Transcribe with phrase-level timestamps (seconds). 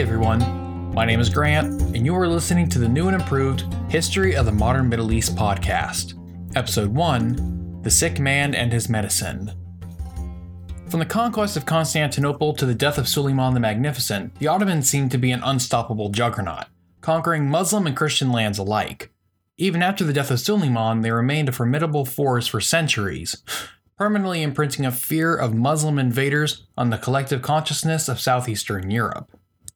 [0.00, 4.34] Everyone, my name is Grant, and you are listening to the new and improved History
[4.34, 6.14] of the Modern Middle East podcast,
[6.56, 9.52] Episode 1 The Sick Man and His Medicine.
[10.88, 15.10] From the conquest of Constantinople to the death of Suleiman the Magnificent, the Ottomans seemed
[15.10, 16.64] to be an unstoppable juggernaut,
[17.02, 19.12] conquering Muslim and Christian lands alike.
[19.58, 23.36] Even after the death of Suleiman, they remained a formidable force for centuries,
[23.98, 29.30] permanently imprinting a fear of Muslim invaders on the collective consciousness of southeastern Europe.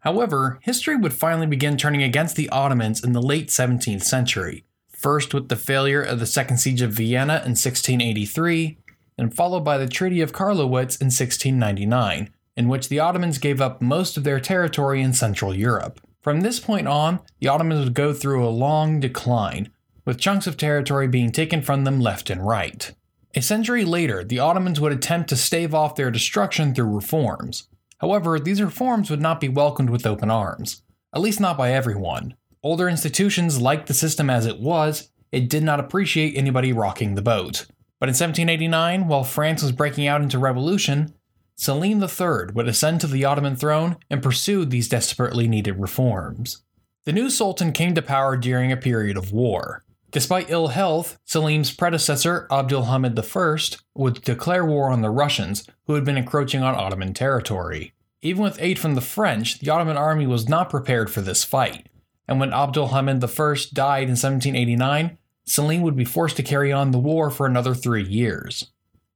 [0.04, 5.32] However, history would finally begin turning against the Ottomans in the late 17th century, first
[5.32, 8.76] with the failure of the Second Siege of Vienna in 1683,
[9.16, 13.80] and followed by the Treaty of Karlowitz in 1699, in which the Ottomans gave up
[13.80, 16.00] most of their territory in Central Europe.
[16.20, 19.70] From this point on, the Ottomans would go through a long decline,
[20.04, 22.92] with chunks of territory being taken from them left and right.
[23.34, 27.68] A century later, the Ottomans would attempt to stave off their destruction through reforms.
[28.04, 30.82] However, these reforms would not be welcomed with open arms,
[31.14, 32.34] at least not by everyone.
[32.62, 37.22] Older institutions liked the system as it was, it did not appreciate anybody rocking the
[37.22, 37.64] boat.
[37.98, 41.14] But in 1789, while France was breaking out into revolution,
[41.56, 46.62] Selim III would ascend to the Ottoman throne and pursue these desperately needed reforms.
[47.06, 49.82] The new sultan came to power during a period of war.
[50.14, 56.04] Despite ill health, Selim's predecessor, Abdulhamid I, would declare war on the Russians, who had
[56.04, 57.93] been encroaching on Ottoman territory.
[58.24, 61.90] Even with aid from the French, the Ottoman army was not prepared for this fight,
[62.26, 66.98] and when Abdulhamid I died in 1789, Selim would be forced to carry on the
[66.98, 68.70] war for another three years.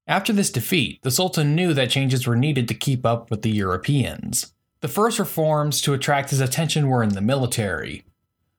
[0.07, 3.51] After this defeat, the Sultan knew that changes were needed to keep up with the
[3.51, 4.53] Europeans.
[4.83, 8.05] The first reforms to attract his attention were in the military.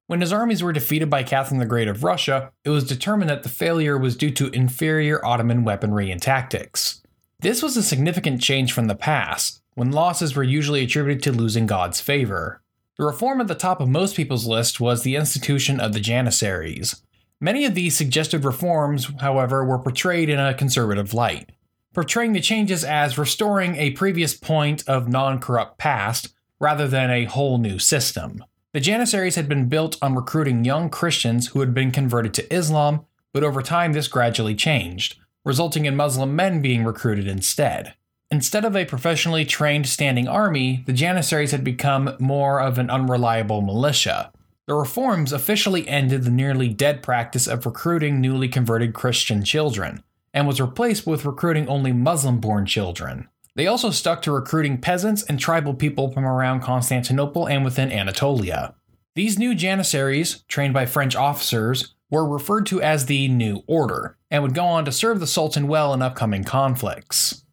[0.07, 3.43] When his armies were defeated by Catherine the Great of Russia, it was determined that
[3.43, 7.03] the failure was due to inferior Ottoman weaponry and tactics.
[7.39, 11.65] This was a significant change from the past, when losses were usually attributed to losing
[11.65, 12.61] God's favor.
[12.97, 17.01] The reform at the top of most people's list was the institution of the Janissaries.
[17.39, 21.53] Many of these suggested reforms, however, were portrayed in a conservative light,
[21.93, 27.23] portraying the changes as restoring a previous point of non corrupt past rather than a
[27.23, 28.43] whole new system.
[28.73, 33.05] The Janissaries had been built on recruiting young Christians who had been converted to Islam,
[33.31, 35.15] but over time this gradually changed,
[35.45, 37.93] resulting in Muslim men being recruited instead.
[38.31, 43.61] Instead of a professionally trained standing army, the Janissaries had become more of an unreliable
[43.61, 44.31] militia,
[44.69, 50.45] the reforms officially ended the nearly dead practice of recruiting newly converted Christian children, and
[50.45, 53.27] was replaced with recruiting only Muslim born children.
[53.55, 58.75] They also stuck to recruiting peasants and tribal people from around Constantinople and within Anatolia.
[59.15, 64.43] These new Janissaries, trained by French officers, were referred to as the New Order, and
[64.43, 67.43] would go on to serve the Sultan well in upcoming conflicts.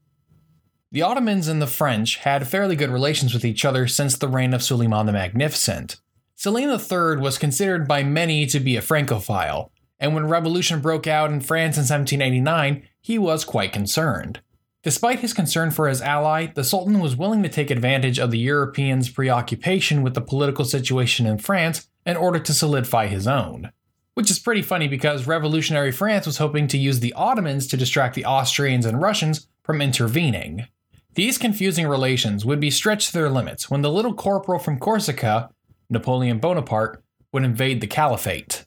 [0.97, 4.55] The Ottomans and the French had fairly good relations with each other since the reign
[4.55, 5.97] of Suleiman the Magnificent,
[6.37, 9.71] Selim III was considered by many to be a Francophile,
[10.01, 14.41] and when revolution broke out in France in 1789, he was quite concerned.
[14.83, 18.39] Despite his concern for his ally, the Sultan was willing to take advantage of the
[18.39, 23.71] Europeans' preoccupation with the political situation in France in order to solidify his own.
[24.15, 28.15] Which is pretty funny because revolutionary France was hoping to use the Ottomans to distract
[28.15, 30.69] the Austrians and Russians from intervening.
[31.17, 35.51] These confusing relations would be stretched to their limits when the little corporal from Corsica
[35.89, 38.65] Napoleon Bonaparte, would invade the Caliphate.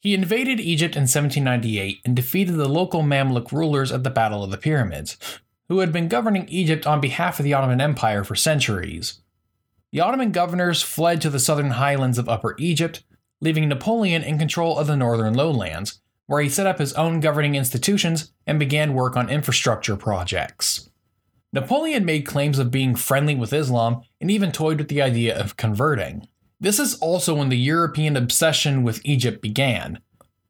[0.00, 4.50] He invaded Egypt in 1798 and defeated the local Mamluk rulers at the Battle of
[4.50, 5.18] the Pyramids,
[5.68, 9.20] who had been governing Egypt on behalf of the Ottoman Empire for centuries.
[9.92, 13.04] The Ottoman governors fled to the southern highlands of Upper Egypt,
[13.40, 17.54] leaving Napoleon in control of the northern lowlands, where he set up his own governing
[17.54, 20.89] institutions and began work on infrastructure projects.
[21.52, 25.56] Napoleon made claims of being friendly with Islam and even toyed with the idea of
[25.56, 26.28] converting.
[26.60, 30.00] This is also when the European obsession with Egypt began.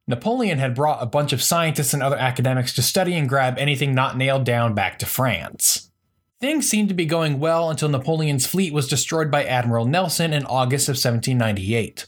[0.07, 3.95] Napoleon had brought a bunch of scientists and other academics to study and grab anything
[3.95, 5.89] not nailed down back to France.
[6.39, 10.45] Things seemed to be going well until Napoleon's fleet was destroyed by Admiral Nelson in
[10.45, 12.07] August of 1798.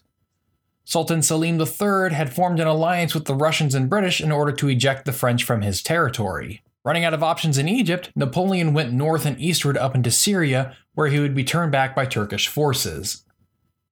[0.86, 4.68] Sultan Selim III had formed an alliance with the Russians and British in order to
[4.68, 6.62] eject the French from his territory.
[6.86, 11.08] Running out of options in Egypt, Napoleon went north and eastward up into Syria, where
[11.08, 13.24] he would be turned back by Turkish forces.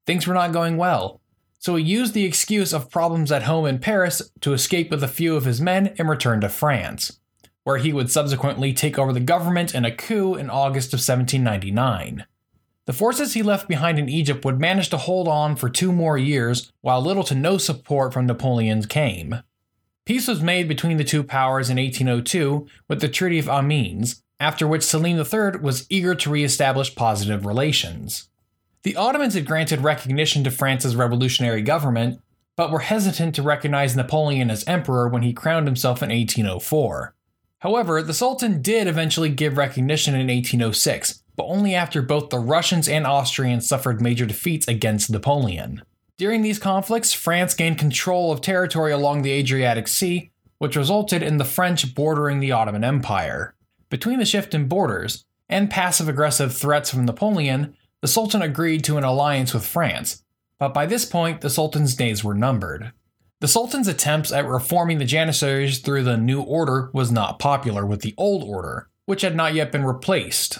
[0.05, 1.21] Things were not going well,
[1.57, 5.07] so he used the excuse of problems at home in Paris to escape with a
[5.07, 7.19] few of his men and return to France,
[7.63, 12.25] where he would subsequently take over the government in a coup in August of 1799.
[12.87, 16.17] The forces he left behind in Egypt would manage to hold on for two more
[16.17, 19.43] years, while little to no support from Napoleon came.
[20.05, 24.67] Peace was made between the two powers in 1802 with the Treaty of Amiens, after
[24.67, 28.27] which Selim III was eager to re establish positive relations.
[28.83, 32.19] The Ottomans had granted recognition to France's revolutionary government,
[32.55, 37.13] but were hesitant to recognize Napoleon as emperor when he crowned himself in 1804.
[37.59, 42.89] However, the Sultan did eventually give recognition in 1806, but only after both the Russians
[42.89, 45.83] and Austrians suffered major defeats against Napoleon.
[46.17, 51.37] During these conflicts, France gained control of territory along the Adriatic Sea, which resulted in
[51.37, 53.55] the French bordering the Ottoman Empire.
[53.89, 58.97] Between the shift in borders and passive aggressive threats from Napoleon, the Sultan agreed to
[58.97, 60.23] an alliance with France,
[60.59, 62.91] but by this point, the Sultan's days were numbered.
[63.39, 68.01] The Sultan's attempts at reforming the Janissaries through the new order was not popular with
[68.01, 70.59] the old order, which had not yet been replaced.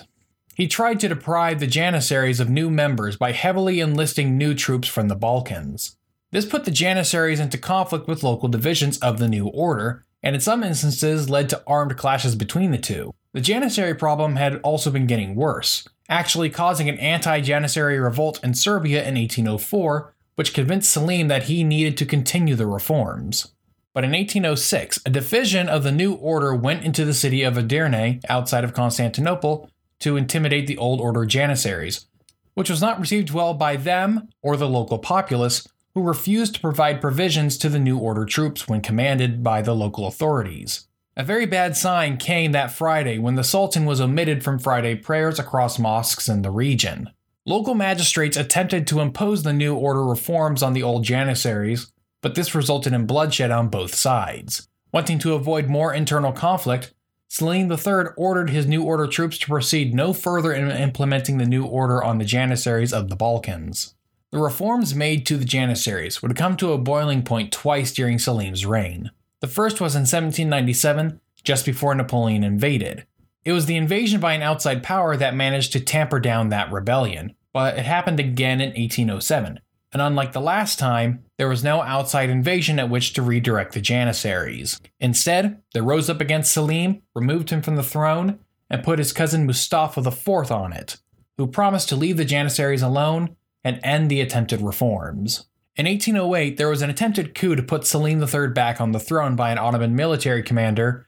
[0.55, 5.07] He tried to deprive the Janissaries of new members by heavily enlisting new troops from
[5.07, 5.95] the Balkans.
[6.31, 10.41] This put the Janissaries into conflict with local divisions of the new order, and in
[10.41, 13.13] some instances led to armed clashes between the two.
[13.33, 18.53] The Janissary problem had also been getting worse, actually causing an anti Janissary revolt in
[18.53, 23.53] Serbia in 1804, which convinced Selim that he needed to continue the reforms.
[23.93, 28.21] But in 1806, a division of the new order went into the city of Edirne,
[28.29, 29.69] outside of Constantinople,
[30.01, 32.05] to intimidate the old order Janissaries,
[32.53, 37.01] which was not received well by them or the local populace, who refused to provide
[37.01, 40.87] provisions to the new order troops when commanded by the local authorities.
[41.17, 45.39] A very bad sign came that Friday when the Sultan was omitted from Friday prayers
[45.39, 47.09] across mosques in the region.
[47.45, 52.55] Local magistrates attempted to impose the new order reforms on the old Janissaries, but this
[52.55, 54.67] resulted in bloodshed on both sides.
[54.93, 56.93] Wanting to avoid more internal conflict,
[57.33, 61.63] Selim III ordered his new order troops to proceed no further in implementing the new
[61.63, 63.95] order on the Janissaries of the Balkans.
[64.31, 68.65] The reforms made to the Janissaries would come to a boiling point twice during Selim's
[68.65, 69.11] reign.
[69.39, 73.05] The first was in 1797, just before Napoleon invaded.
[73.45, 77.35] It was the invasion by an outside power that managed to tamper down that rebellion,
[77.53, 79.61] but it happened again in 1807,
[79.93, 83.81] and unlike the last time, there was no outside invasion at which to redirect the
[83.81, 84.79] Janissaries.
[84.99, 88.37] Instead, they rose up against Selim, removed him from the throne,
[88.69, 90.97] and put his cousin Mustafa IV on it,
[91.39, 95.47] who promised to leave the Janissaries alone and end the attempted reforms.
[95.75, 99.35] In 1808, there was an attempted coup to put Selim III back on the throne
[99.35, 101.07] by an Ottoman military commander,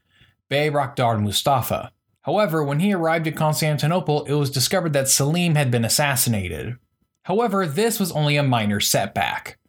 [0.50, 1.92] Bayraktar Mustafa.
[2.22, 6.80] However, when he arrived at Constantinople, it was discovered that Selim had been assassinated.
[7.26, 9.60] However, this was only a minor setback.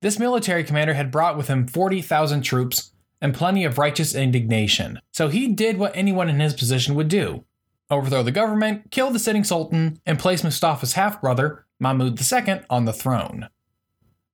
[0.00, 5.28] This military commander had brought with him 40,000 troops and plenty of righteous indignation, so
[5.28, 7.44] he did what anyone in his position would do
[7.90, 12.84] overthrow the government, kill the sitting sultan, and place Mustafa's half brother, Mahmud II, on
[12.84, 13.48] the throne.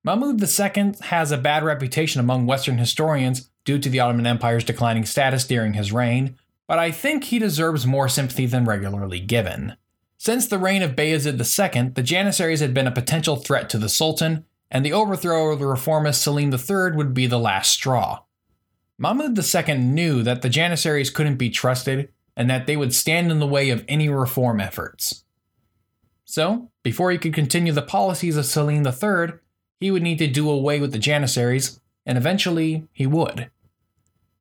[0.02, 5.04] Mahmud II has a bad reputation among Western historians due to the Ottoman Empire's declining
[5.04, 9.76] status during his reign, but I think he deserves more sympathy than regularly given.
[10.18, 13.88] Since the reign of Bayezid II, the Janissaries had been a potential threat to the
[13.88, 14.44] Sultan,
[14.74, 18.22] and the overthrow of the reformist Selim III would be the last straw.
[18.98, 23.38] Mahmud II knew that the Janissaries couldn't be trusted and that they would stand in
[23.38, 25.22] the way of any reform efforts.
[26.24, 29.38] So, before he could continue the policies of Selim III,
[29.78, 33.50] he would need to do away with the Janissaries, and eventually he would.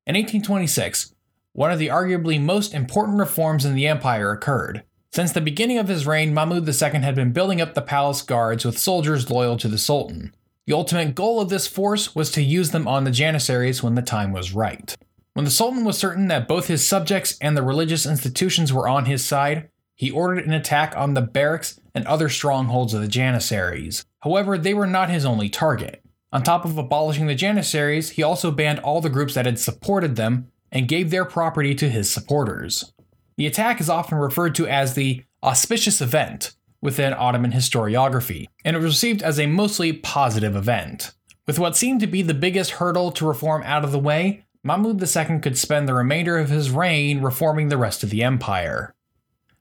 [0.07, 1.13] In 1826,
[1.51, 4.83] one of the arguably most important reforms in the empire occurred.
[5.13, 8.65] Since the beginning of his reign, Mahmud II had been building up the palace guards
[8.65, 10.33] with soldiers loyal to the Sultan.
[10.65, 14.01] The ultimate goal of this force was to use them on the Janissaries when the
[14.01, 14.95] time was right.
[15.33, 19.05] When the Sultan was certain that both his subjects and the religious institutions were on
[19.05, 24.03] his side, he ordered an attack on the barracks and other strongholds of the Janissaries.
[24.21, 26.03] However, they were not his only target.
[26.31, 30.15] On top of abolishing the Janissaries, he also banned all the groups that had supported
[30.15, 32.93] them and gave their property to his supporters.
[33.37, 38.79] The attack is often referred to as the auspicious event within Ottoman historiography, and it
[38.79, 41.11] was received as a mostly positive event.
[41.47, 45.01] With what seemed to be the biggest hurdle to reform out of the way, Mahmud
[45.01, 48.93] II could spend the remainder of his reign reforming the rest of the empire.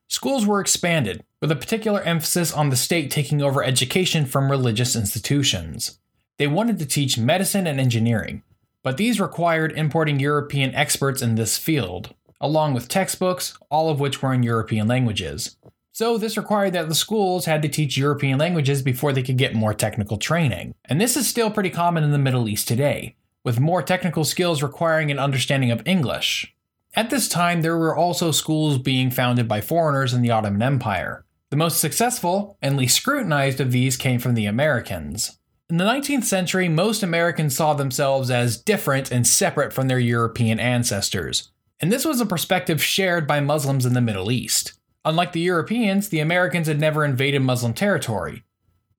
[0.09, 4.95] Schools were expanded, with a particular emphasis on the state taking over education from religious
[4.95, 5.99] institutions.
[6.39, 8.43] They wanted to teach medicine and engineering,
[8.83, 14.21] but these required importing European experts in this field, along with textbooks, all of which
[14.21, 15.57] were in European languages.
[15.93, 19.55] So, this required that the schools had to teach European languages before they could get
[19.55, 20.75] more technical training.
[20.87, 24.63] And this is still pretty common in the Middle East today, with more technical skills
[24.63, 26.55] requiring an understanding of English.
[26.95, 31.25] At this time, there were also schools being founded by foreigners in the Ottoman Empire.
[31.51, 35.39] The most successful and least scrutinized of these came from the Americans.
[35.69, 40.59] In the 19th century, most Americans saw themselves as different and separate from their European
[40.61, 41.51] ancestors,
[41.83, 44.75] and this was a perspective shared by Muslims in the Middle East.
[45.05, 48.45] Unlike the Europeans, the Americans had never invaded Muslim territory,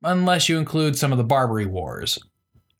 [0.03, 2.19] unless you include some of the Barbary Wars.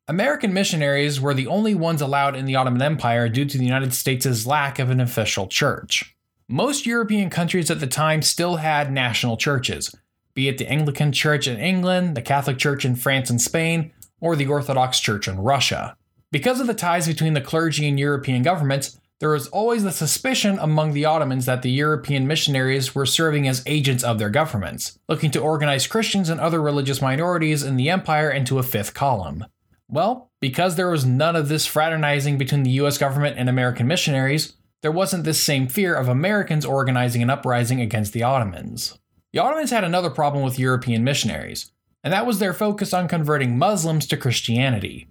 [0.10, 3.93] American missionaries were the only ones allowed in the Ottoman Empire due to the United
[3.93, 6.13] States' lack of an official church.
[6.50, 9.95] Most European countries at the time still had national churches,
[10.33, 14.36] be it the Anglican Church in England, the Catholic Church in France and Spain, or
[14.36, 15.95] the Orthodox Church in Russia.
[16.31, 20.58] Because of the ties between the clergy and European governments, there was always the suspicion
[20.60, 25.32] among the Ottomans that the European missionaries were serving as agents of their governments, looking
[25.32, 29.46] to organize Christians and other religious minorities in the empire into a fifth column.
[29.88, 34.53] Well, because there was none of this fraternizing between the US government and American missionaries,
[34.82, 39.00] there wasn't this same fear of Americans organizing an uprising against the Ottomans.
[39.32, 41.72] The Ottomans had another problem with European missionaries,
[42.03, 45.08] and that was their focus on converting Muslims to Christianity.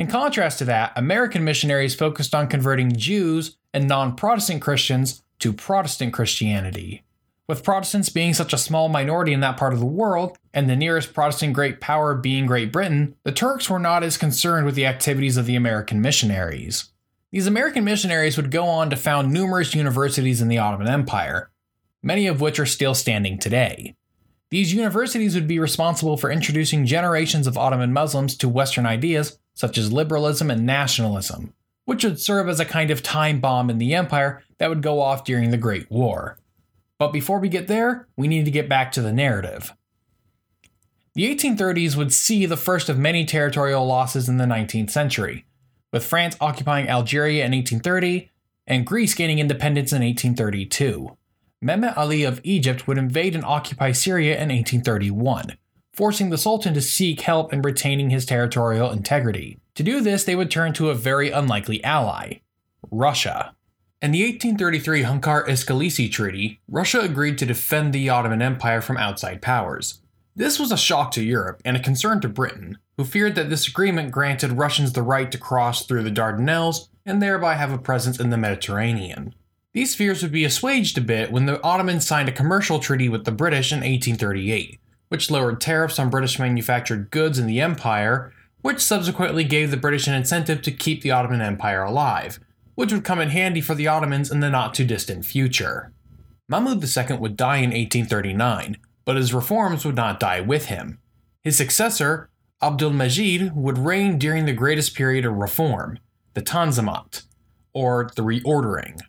[0.00, 5.52] In contrast to that, American missionaries focused on converting Jews and non Protestant Christians to
[5.52, 7.04] Protestant Christianity.
[7.46, 10.74] With Protestants being such a small minority in that part of the world, and the
[10.74, 14.86] nearest Protestant great power being Great Britain, the Turks were not as concerned with the
[14.86, 16.92] activities of the American missionaries.
[17.30, 21.50] These American missionaries would go on to found numerous universities in the Ottoman Empire,
[22.02, 23.94] many of which are still standing today.
[24.48, 29.76] These universities would be responsible for introducing generations of Ottoman Muslims to Western ideas such
[29.78, 31.54] as liberalism and nationalism,
[31.84, 35.00] which would serve as a kind of time bomb in the empire that would go
[35.00, 36.38] off during the Great War.
[36.98, 39.72] But before we get there, we need to get back to the narrative.
[41.14, 45.44] The 1830s would see the first of many territorial losses in the 19th century,
[45.92, 48.30] with France occupying Algeria in 1830
[48.66, 51.16] and Greece gaining independence in 1832.
[51.62, 55.58] Mehmet Ali of Egypt would invade and occupy Syria in 1831,
[55.92, 59.58] forcing the Sultan to seek help in retaining his territorial integrity.
[59.74, 62.40] To do this, they would turn to a very unlikely ally
[62.90, 63.54] Russia.
[64.02, 69.42] In the 1833 Hünkâr İskelesi Treaty, Russia agreed to defend the Ottoman Empire from outside
[69.42, 70.00] powers.
[70.34, 73.68] This was a shock to Europe and a concern to Britain, who feared that this
[73.68, 78.18] agreement granted Russians the right to cross through the Dardanelles and thereby have a presence
[78.18, 79.34] in the Mediterranean.
[79.72, 83.24] These fears would be assuaged a bit when the Ottomans signed a commercial treaty with
[83.24, 88.80] the British in 1838, which lowered tariffs on British manufactured goods in the empire, which
[88.80, 92.38] subsequently gave the British an incentive to keep the Ottoman Empire alive,
[92.76, 95.92] which would come in handy for the Ottomans in the not too distant future.
[96.48, 101.00] Mahmud II would die in 1839, but his reforms would not die with him.
[101.42, 102.30] His successor,
[102.62, 105.98] Abdulmajid, would reign during the greatest period of reform,
[106.34, 107.22] the Tanzimat,
[107.72, 109.00] or the reordering.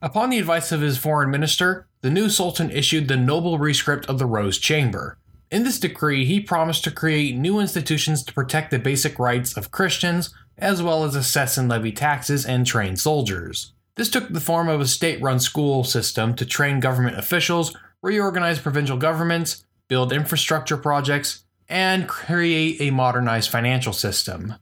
[0.00, 4.20] Upon the advice of his foreign minister, the new sultan issued the noble rescript of
[4.20, 5.18] the Rose Chamber,
[5.50, 9.70] in this decree, he promised to create new institutions to protect the basic rights of
[9.70, 13.72] Christians, as well as assess and levy taxes and train soldiers.
[13.94, 18.58] This took the form of a state run school system to train government officials, reorganize
[18.58, 24.54] provincial governments, build infrastructure projects, and create a modernized financial system.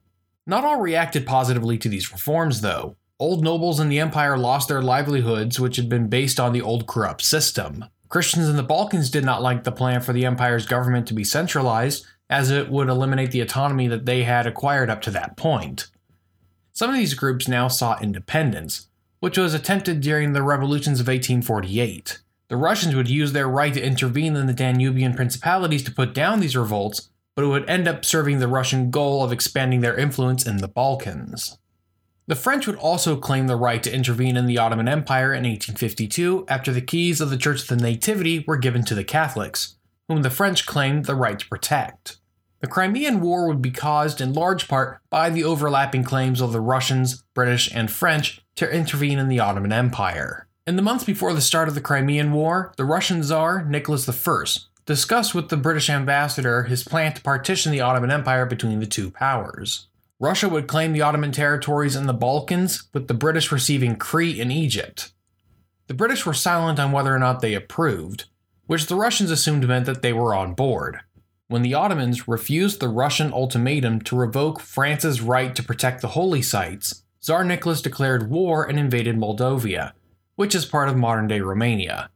[0.46, 2.96] Not all reacted positively to these reforms, though.
[3.18, 6.86] Old nobles in the empire lost their livelihoods, which had been based on the old
[6.86, 7.86] corrupt system.
[8.08, 11.24] Christians in the Balkans did not like the plan for the empire's government to be
[11.24, 15.88] centralized, as it would eliminate the autonomy that they had acquired up to that point.
[16.72, 18.88] Some of these groups now sought independence,
[19.20, 22.20] which was attempted during the revolutions of 1848.
[22.48, 26.40] The Russians would use their right to intervene in the Danubian principalities to put down
[26.40, 30.46] these revolts, but it would end up serving the Russian goal of expanding their influence
[30.46, 31.58] in the Balkans.
[32.28, 36.44] The French would also claim the right to intervene in the Ottoman Empire in 1852
[36.48, 39.76] after the keys of the Church of the Nativity were given to the Catholics,
[40.08, 42.18] whom the French claimed the right to protect.
[42.60, 46.60] The Crimean War would be caused in large part by the overlapping claims of the
[46.60, 50.48] Russians, British, and French to intervene in the Ottoman Empire.
[50.66, 54.44] In the months before the start of the Crimean War, the Russian Tsar, Nicholas I,
[54.84, 59.12] discussed with the British ambassador his plan to partition the Ottoman Empire between the two
[59.12, 59.86] powers.
[60.18, 64.50] Russia would claim the Ottoman territories in the Balkans, with the British receiving Crete and
[64.50, 65.12] Egypt.
[65.88, 68.24] The British were silent on whether or not they approved,
[68.66, 71.00] which the Russians assumed meant that they were on board.
[71.48, 76.42] When the Ottomans refused the Russian ultimatum to revoke France's right to protect the holy
[76.42, 79.94] sites, Tsar Nicholas declared war and invaded Moldavia,
[80.34, 82.10] which is part of modern day Romania.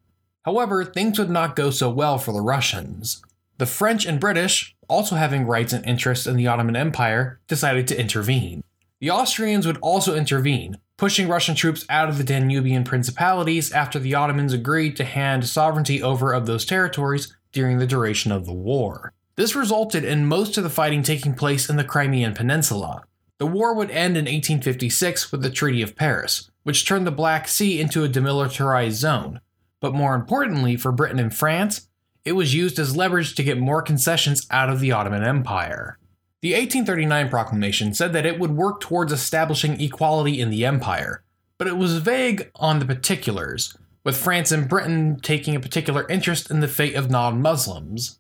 [0.44, 3.22] However, things would not go so well for the Russians.
[3.60, 8.00] The French and British, also having rights and interests in the Ottoman Empire, decided to
[8.00, 8.64] intervene.
[9.00, 14.14] The Austrians would also intervene, pushing Russian troops out of the Danubian principalities after the
[14.14, 19.12] Ottomans agreed to hand sovereignty over of those territories during the duration of the war.
[19.36, 23.02] This resulted in most of the fighting taking place in the Crimean Peninsula.
[23.36, 27.46] The war would end in 1856 with the Treaty of Paris, which turned the Black
[27.46, 29.42] Sea into a demilitarized zone.
[29.80, 31.89] But more importantly for Britain and France,
[32.24, 35.98] it was used as leverage to get more concessions out of the Ottoman Empire.
[36.42, 41.22] The 1839 proclamation said that it would work towards establishing equality in the empire,
[41.58, 46.50] but it was vague on the particulars, with France and Britain taking a particular interest
[46.50, 48.18] in the fate of non Muslims.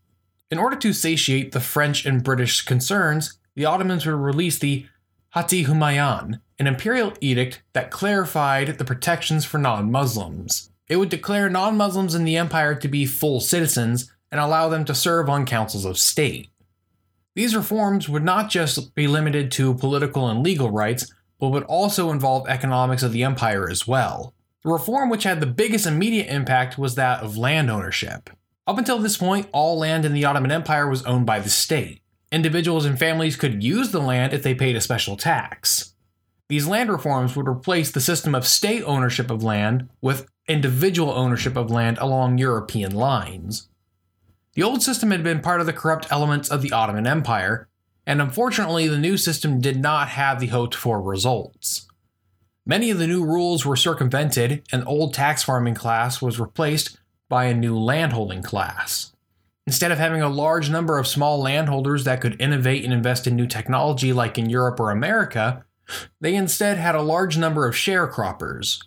[0.50, 4.86] In order to satiate the French and British concerns, the Ottomans would release the
[5.30, 10.69] Hati Humayun, an imperial edict that clarified the protections for non Muslims.
[10.90, 14.84] It would declare non Muslims in the empire to be full citizens and allow them
[14.86, 16.48] to serve on councils of state.
[17.36, 22.10] These reforms would not just be limited to political and legal rights, but would also
[22.10, 24.34] involve economics of the empire as well.
[24.64, 28.28] The reform which had the biggest immediate impact was that of land ownership.
[28.66, 32.02] Up until this point, all land in the Ottoman Empire was owned by the state.
[32.32, 35.94] Individuals and families could use the land if they paid a special tax.
[36.48, 41.56] These land reforms would replace the system of state ownership of land with individual ownership
[41.56, 43.68] of land along European lines.
[44.54, 47.68] The old system had been part of the corrupt elements of the Ottoman Empire,
[48.04, 51.86] and unfortunately, the new system did not have the hoped for results.
[52.66, 57.44] Many of the new rules were circumvented, and old tax farming class was replaced by
[57.44, 59.12] a new landholding class.
[59.66, 63.36] Instead of having a large number of small landholders that could innovate and invest in
[63.36, 65.64] new technology like in Europe or America,
[66.20, 68.82] they instead had a large number of sharecroppers.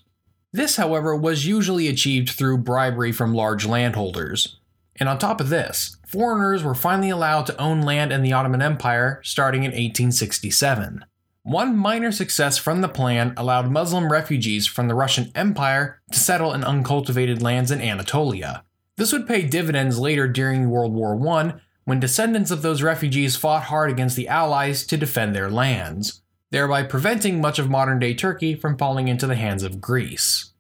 [0.53, 4.59] This, however, was usually achieved through bribery from large landholders.
[4.97, 8.61] And on top of this, foreigners were finally allowed to own land in the Ottoman
[8.61, 11.03] Empire starting in 1867.
[11.41, 16.53] One minor success from the plan allowed Muslim refugees from the Russian Empire to settle
[16.53, 18.63] in uncultivated lands in Anatolia.
[18.95, 23.63] This would pay dividends later during World War I when descendants of those refugees fought
[23.63, 28.55] hard against the Allies to defend their lands, thereby preventing much of modern day Turkey
[28.55, 30.52] from falling into the hands of Greece.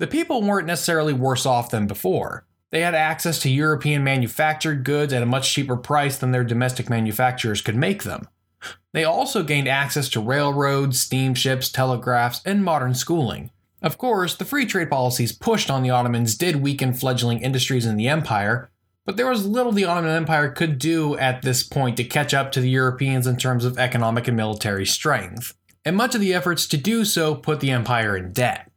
[0.00, 2.46] The people weren't necessarily worse off than before.
[2.70, 6.88] They had access to European manufactured goods at a much cheaper price than their domestic
[6.88, 8.26] manufacturers could make them.
[8.94, 13.50] They also gained access to railroads, steamships, telegraphs, and modern schooling.
[13.82, 17.96] Of course, the free trade policies pushed on the Ottomans did weaken fledgling industries in
[17.96, 18.70] the empire,
[19.04, 22.52] but there was little the Ottoman Empire could do at this point to catch up
[22.52, 25.52] to the Europeans in terms of economic and military strength,
[25.84, 28.69] and much of the efforts to do so put the empire in debt.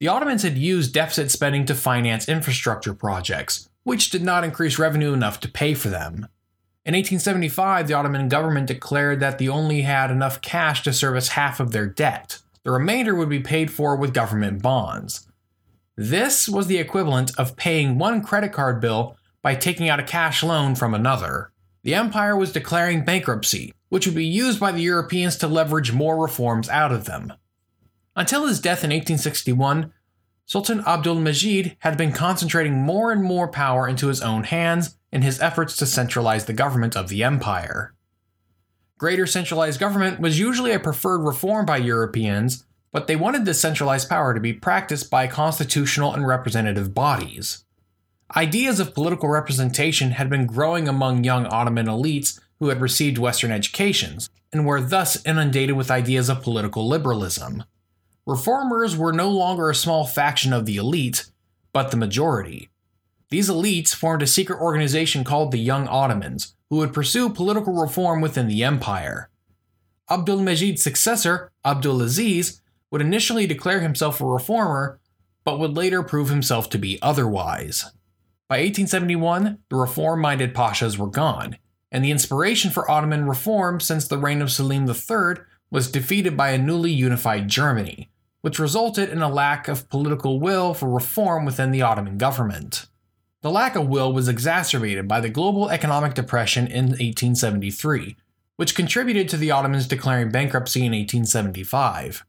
[0.00, 5.12] The Ottomans had used deficit spending to finance infrastructure projects, which did not increase revenue
[5.12, 6.28] enough to pay for them.
[6.84, 11.58] In 1875, the Ottoman government declared that they only had enough cash to service half
[11.58, 12.38] of their debt.
[12.62, 15.26] The remainder would be paid for with government bonds.
[15.96, 20.44] This was the equivalent of paying one credit card bill by taking out a cash
[20.44, 21.50] loan from another.
[21.82, 26.22] The empire was declaring bankruptcy, which would be used by the Europeans to leverage more
[26.22, 27.32] reforms out of them.
[28.18, 29.92] Until his death in 1861,
[30.44, 35.22] Sultan Abdul Majid had been concentrating more and more power into his own hands in
[35.22, 37.94] his efforts to centralize the government of the empire.
[38.98, 44.08] Greater centralized government was usually a preferred reform by Europeans, but they wanted this centralized
[44.08, 47.64] power to be practiced by constitutional and representative bodies.
[48.34, 53.52] Ideas of political representation had been growing among young Ottoman elites who had received Western
[53.52, 57.62] educations, and were thus inundated with ideas of political liberalism.
[58.28, 61.30] Reformers were no longer a small faction of the elite,
[61.72, 62.68] but the majority.
[63.30, 68.20] These elites formed a secret organization called the Young Ottomans, who would pursue political reform
[68.20, 69.30] within the empire.
[70.10, 72.60] Abdul Majid's successor, Abdulaziz,
[72.90, 75.00] would initially declare himself a reformer,
[75.42, 77.84] but would later prove himself to be otherwise.
[78.46, 81.56] By 1871, the reform minded pashas were gone,
[81.90, 86.50] and the inspiration for Ottoman reform since the reign of Selim III was defeated by
[86.50, 88.10] a newly unified Germany,
[88.48, 92.86] which resulted in a lack of political will for reform within the Ottoman government.
[93.42, 98.16] The lack of will was exacerbated by the global economic depression in 1873,
[98.56, 102.24] which contributed to the Ottomans declaring bankruptcy in 1875.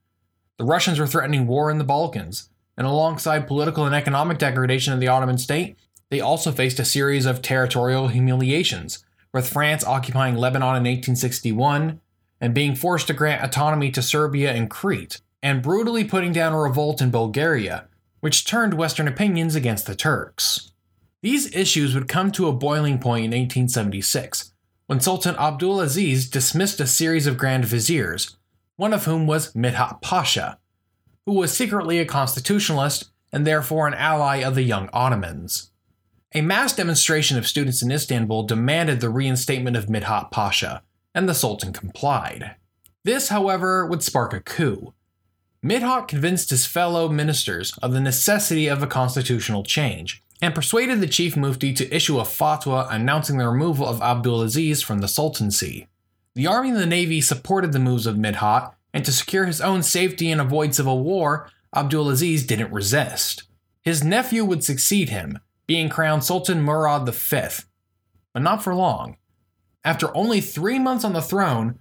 [0.58, 5.00] The Russians were threatening war in the Balkans, and alongside political and economic degradation of
[5.00, 5.78] the Ottoman state,
[6.10, 12.02] they also faced a series of territorial humiliations, with France occupying Lebanon in 1861
[12.42, 16.60] and being forced to grant autonomy to Serbia and Crete, and brutally putting down a
[16.60, 17.88] revolt in Bulgaria,
[18.20, 20.72] which turned Western opinions against the Turks.
[21.22, 24.54] These issues would come to a boiling point in 1876,
[24.88, 28.38] when Sultan Abdulaziz dismissed a series of Grand Viziers,
[28.76, 30.58] one of whom was Midhat Pasha,
[31.26, 35.72] who was secretly a constitutionalist and therefore an ally of the young Ottomans.
[36.34, 41.34] A mass demonstration of students in Istanbul demanded the reinstatement of Midhat Pasha, and the
[41.34, 42.56] Sultan complied.
[43.04, 44.94] This, however, would spark a coup,
[45.64, 51.08] Midhat convinced his fellow ministers of the necessity of a constitutional change, and persuaded the
[51.08, 55.88] chief mufti to issue a fatwa announcing the removal of Abdulaziz from the sultancy.
[56.36, 59.84] The army and the navy supported the moves of Midhat, and to secure his own
[59.84, 63.44] safety and avoid civil war, Abdulaziz didn't resist.
[63.82, 67.42] His nephew would succeed him, being crowned Sultan Murad V,
[68.34, 69.18] but not for long.
[69.84, 71.80] After only three months on the throne,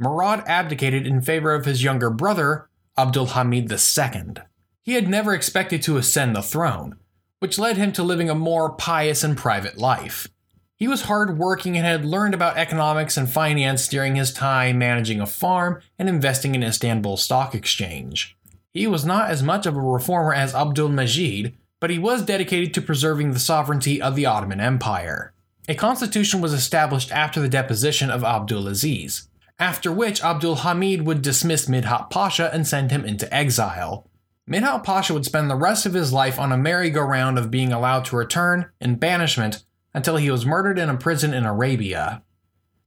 [0.00, 4.34] Murad abdicated in favor of his younger brother, Abdul Hamid II.
[4.82, 6.96] He had never expected to ascend the throne,
[7.38, 10.28] which led him to living a more pious and private life.
[10.76, 15.26] He was hardworking and had learned about economics and finance during his time managing a
[15.26, 18.36] farm and investing in Istanbul Stock Exchange.
[18.72, 22.72] He was not as much of a reformer as Abdul Majid, but he was dedicated
[22.74, 25.34] to preserving the sovereignty of the Ottoman Empire.
[25.68, 29.28] A constitution was established after the deposition of Abdul Aziz,
[29.60, 34.08] after which Abdul Hamid would dismiss Midhat Pasha and send him into exile.
[34.50, 38.06] Midhat Pasha would spend the rest of his life on a merry-go-round of being allowed
[38.06, 42.22] to return in banishment until he was murdered in a prison in Arabia.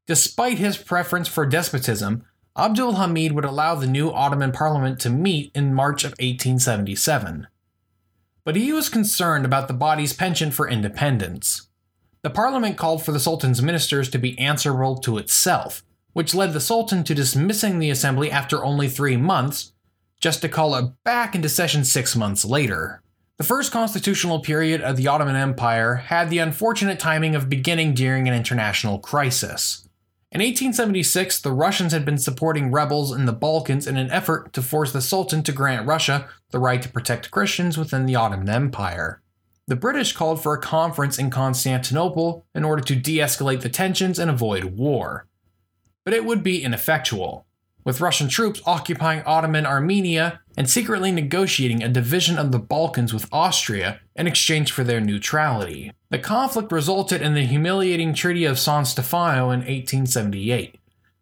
[0.08, 2.26] Despite his preference for despotism,
[2.58, 7.48] Abdul Hamid would allow the new Ottoman parliament to meet in March of 1877.
[8.44, 11.70] But he was concerned about the body's penchant for independence.
[12.24, 15.84] The parliament called for the sultan's ministers to be answerable to itself,
[16.14, 19.74] which led the sultan to dismissing the assembly after only three months
[20.22, 23.02] just to call it back into session six months later.
[23.38, 28.28] The first constitutional period of the Ottoman Empire had the unfortunate timing of beginning during
[28.28, 29.88] an international crisis.
[30.32, 34.62] In 1876, the Russians had been supporting rebels in the Balkans in an effort to
[34.62, 39.22] force the Sultan to grant Russia the right to protect Christians within the Ottoman Empire.
[39.68, 44.20] The British called for a conference in Constantinople in order to de escalate the tensions
[44.20, 45.28] and avoid war.
[46.06, 47.46] But it would be ineffectual
[47.84, 53.28] with Russian troops occupying Ottoman Armenia and secretly negotiating a division of the Balkans with
[53.32, 55.92] Austria in exchange for their neutrality.
[56.10, 60.78] The conflict resulted in the humiliating Treaty of San Stefano in 1878,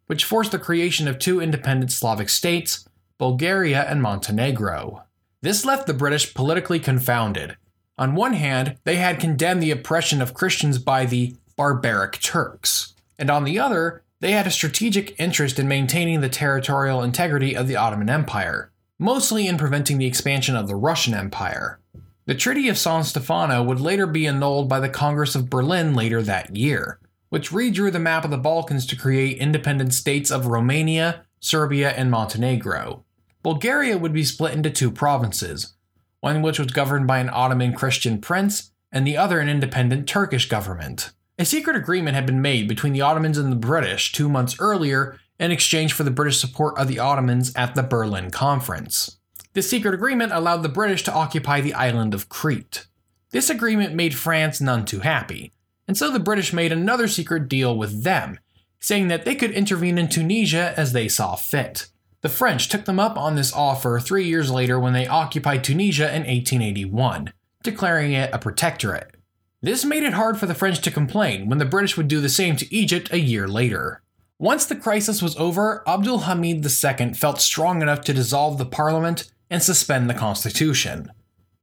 [0.07, 5.03] which forced the creation of two independent Slavic states, Bulgaria and Montenegro.
[5.41, 7.57] This left the British politically confounded.
[7.97, 13.29] On one hand, they had condemned the oppression of Christians by the barbaric Turks, and
[13.29, 17.75] on the other, they had a strategic interest in maintaining the territorial integrity of the
[17.75, 21.79] Ottoman Empire, mostly in preventing the expansion of the Russian Empire.
[22.27, 26.21] The Treaty of San Stefano would later be annulled by the Congress of Berlin later
[26.21, 31.25] that year, which redrew the map of the Balkans to create independent states of Romania,
[31.39, 33.03] Serbia, and Montenegro.
[33.41, 35.73] Bulgaria would be split into two provinces,
[36.19, 40.47] one which was governed by an Ottoman Christian prince, and the other an independent Turkish
[40.47, 41.09] government.
[41.41, 45.17] A secret agreement had been made between the Ottomans and the British two months earlier
[45.39, 49.17] in exchange for the British support of the Ottomans at the Berlin Conference.
[49.53, 52.85] This secret agreement allowed the British to occupy the island of Crete.
[53.31, 55.51] This agreement made France none too happy,
[55.87, 58.37] and so the British made another secret deal with them,
[58.79, 61.87] saying that they could intervene in Tunisia as they saw fit.
[62.21, 66.05] The French took them up on this offer three years later when they occupied Tunisia
[66.09, 69.15] in 1881, declaring it a protectorate.
[69.63, 72.29] This made it hard for the French to complain when the British would do the
[72.29, 74.01] same to Egypt a year later.
[74.39, 79.31] Once the crisis was over, Abdul Hamid II felt strong enough to dissolve the parliament
[79.51, 81.11] and suspend the constitution.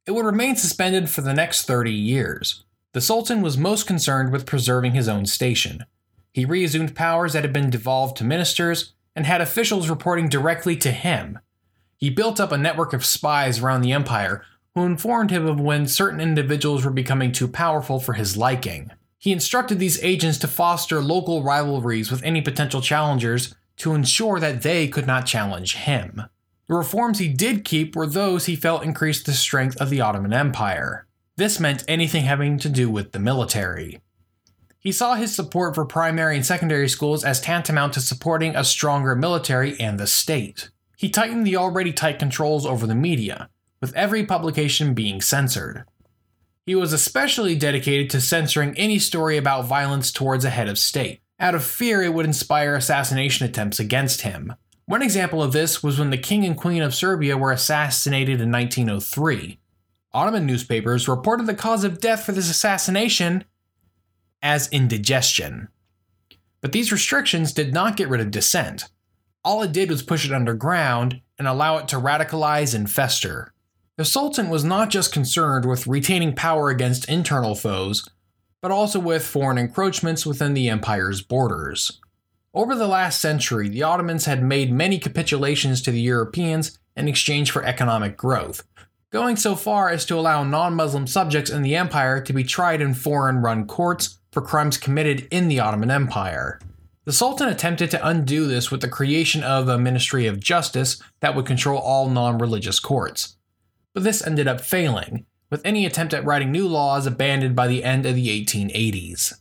[0.07, 2.65] It would remain suspended for the next 30 years.
[2.93, 5.85] The Sultan was most concerned with preserving his own station.
[6.33, 10.93] He reassumed powers that had been devolved to ministers and had officials reporting directly to
[10.93, 11.41] him.
[11.97, 15.87] He built up a network of spies around the empire who informed him of when
[15.87, 18.91] certain individuals were becoming too powerful for his liking.
[19.19, 24.63] He instructed these agents to foster local rivalries with any potential challengers to ensure that
[24.63, 26.23] they could not challenge him.
[26.69, 30.33] The reforms he did keep were those he felt increased the strength of the Ottoman
[30.33, 31.07] Empire.
[31.37, 34.01] This meant anything having to do with the military.
[34.79, 39.17] He saw his support for primary and secondary schools as tantamount to supporting a stronger
[39.17, 40.71] military and the state.
[40.97, 43.49] He tightened the already tight controls over the media,
[43.81, 45.85] with every publication being censored.
[46.67, 51.21] He was especially dedicated to censoring any story about violence towards a head of state,
[51.41, 54.55] out of fear it would inspire assassination attempts against him.
[54.85, 58.51] One example of this was when the King and Queen of Serbia were assassinated in
[58.51, 59.59] 1903.
[60.13, 63.45] Ottoman newspapers reported the cause of death for this assassination
[64.43, 65.69] as indigestion.
[66.61, 68.89] But these restrictions did not get rid of dissent.
[69.45, 73.53] All it did was push it underground and allow it to radicalize and fester.
[73.99, 78.09] The Sultan was not just concerned with retaining power against internal foes,
[78.63, 81.99] but also with foreign encroachments within the empire's borders.
[82.55, 87.51] Over the last century, the Ottomans had made many capitulations to the Europeans in exchange
[87.51, 88.63] for economic growth,
[89.11, 92.81] going so far as to allow non Muslim subjects in the empire to be tried
[92.81, 96.61] in foreign run courts for crimes committed in the Ottoman Empire.
[97.05, 101.35] The Sultan attempted to undo this with the creation of a Ministry of Justice that
[101.35, 103.35] would control all non religious courts.
[103.99, 107.83] But this ended up failing, with any attempt at writing new laws abandoned by the
[107.83, 109.41] end of the 1880s.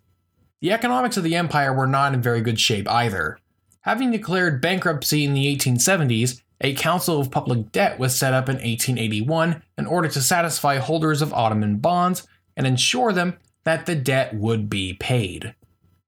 [0.61, 3.37] The economics of the empire were not in very good shape either.
[3.81, 8.55] Having declared bankruptcy in the 1870s, a Council of Public Debt was set up in
[8.55, 14.33] 1881 in order to satisfy holders of Ottoman bonds and ensure them that the debt
[14.33, 15.53] would be paid.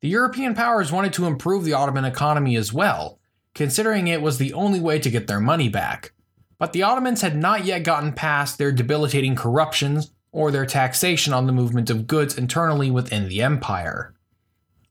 [0.02, 3.20] The European powers wanted to improve the Ottoman economy as well,
[3.54, 6.14] considering it was the only way to get their money back.
[6.60, 11.48] But the Ottomans had not yet gotten past their debilitating corruptions or their taxation on
[11.48, 14.14] the movement of goods internally within the empire.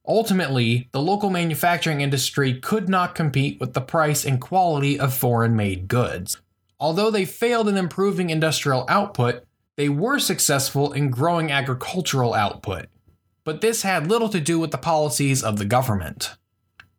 [0.07, 5.55] Ultimately, the local manufacturing industry could not compete with the price and quality of foreign
[5.55, 6.39] made goods.
[6.81, 9.45] Although they failed in improving industrial output,
[9.77, 12.87] they were successful in growing agricultural output.
[13.45, 16.37] But this had little to do with the policies of the government.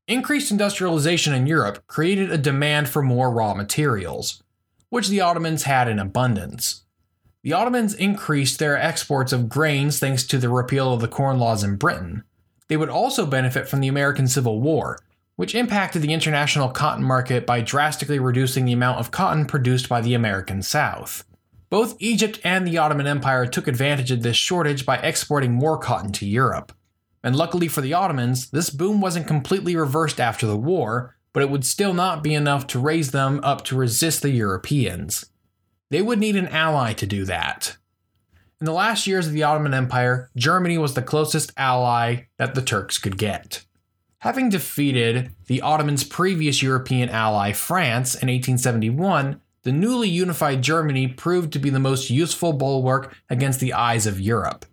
[0.08, 4.44] Increased industrialization in Europe created a demand for more raw materials,
[4.90, 6.84] which the Ottomans had in abundance.
[7.44, 11.64] The Ottomans increased their exports of grains thanks to the repeal of the Corn Laws
[11.64, 12.24] in Britain
[12.70, 15.00] they would also benefit from the American Civil War,
[15.36, 20.02] which impacted the international cotton market by drastically reducing the amount of cotton produced by
[20.02, 21.26] the American South.
[21.70, 26.12] Both Egypt and the Ottoman Empire took advantage of this shortage by exporting more cotton
[26.14, 26.72] to Europe.
[27.24, 31.50] And luckily for the Ottomans, this boom wasn't completely reversed after the war, but it
[31.50, 35.26] would still not be enough to raise them up to resist the Europeans.
[35.90, 37.78] They would need an ally to do that.
[38.60, 42.62] In the last years of the Ottoman Empire, Germany was the closest ally that the
[42.62, 43.64] Turks could get.
[44.20, 51.54] Having defeated the Ottomans' previous European ally, France, in 1871, the newly unified Germany proved
[51.54, 54.66] to be the most useful bulwark against the eyes of Europe.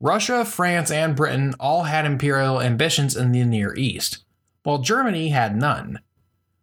[0.00, 4.24] Russia, France, and Britain all had imperial ambitions in the Near East,
[4.62, 6.00] while Germany had none.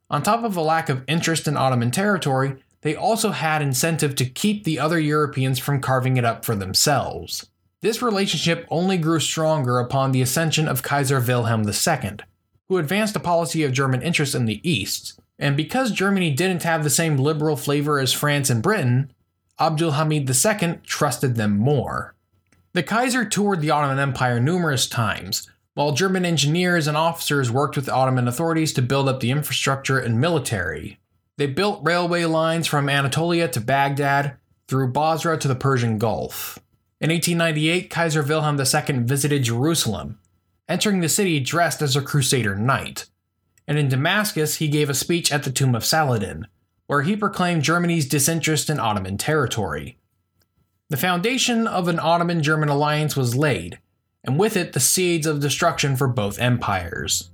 [0.10, 4.26] On top of a lack of interest in Ottoman territory, they also had incentive to
[4.26, 7.48] keep the other Europeans from carving it up for themselves.
[7.82, 12.18] This relationship only grew stronger upon the ascension of Kaiser Wilhelm II,
[12.68, 16.84] who advanced a policy of German interest in the East, and because Germany didn't have
[16.84, 19.12] the same liberal flavor as France and Britain,
[19.60, 22.16] Abdulhamid II trusted them more.
[22.74, 27.88] The Kaiser toured the Ottoman Empire numerous times, while German engineers and officers worked with
[27.88, 31.00] Ottoman authorities to build up the infrastructure and military.
[31.38, 34.36] They built railway lines from Anatolia to Baghdad,
[34.68, 36.60] through Basra to the Persian Gulf.
[37.00, 40.20] In 1898, Kaiser Wilhelm II visited Jerusalem,
[40.68, 43.06] entering the city dressed as a Crusader knight.
[43.66, 46.48] And in Damascus, he gave a speech at the tomb of Saladin,
[46.88, 49.98] where he proclaimed Germany's disinterest in Ottoman territory.
[50.90, 53.80] The foundation of an Ottoman German alliance was laid,
[54.24, 57.32] and with it the seeds of destruction for both empires.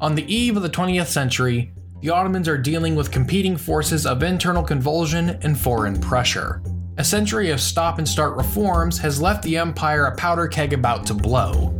[0.00, 4.22] On the eve of the 20th century, the Ottomans are dealing with competing forces of
[4.24, 6.60] internal convulsion and foreign pressure.
[6.98, 11.06] A century of stop and start reforms has left the empire a powder keg about
[11.06, 11.72] to blow.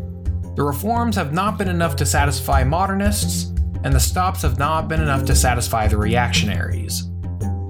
[0.54, 3.52] The reforms have not been enough to satisfy modernists,
[3.84, 7.08] and the stops have not been enough to satisfy the reactionaries.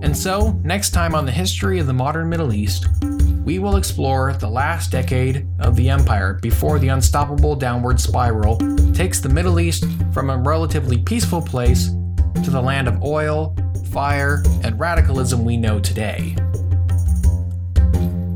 [0.03, 2.87] And so, next time on the history of the modern Middle East,
[3.45, 8.57] we will explore the last decade of the empire before the unstoppable downward spiral
[8.93, 11.89] takes the Middle East from a relatively peaceful place
[12.45, 13.57] to the land of oil,
[13.91, 16.37] fire, and radicalism we know today.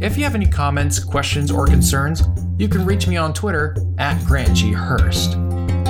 [0.01, 2.23] If you have any comments, questions, or concerns,
[2.59, 4.73] you can reach me on Twitter at Grant G.
[4.73, 5.37] Hurst.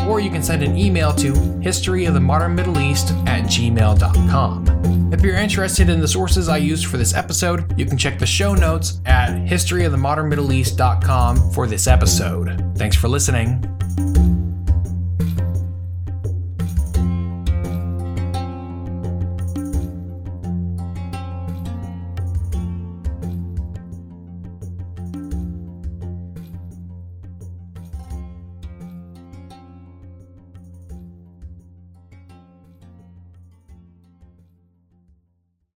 [0.06, 5.12] Or you can send an email to historyofthemodernmiddleeast at gmail.com.
[5.12, 8.26] If you're interested in the sources I used for this episode, you can check the
[8.26, 12.72] show notes at historyofthemodernmiddleeast.com for this episode.
[12.76, 13.62] Thanks for listening.